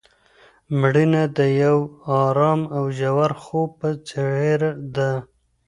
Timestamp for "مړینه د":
0.79-1.39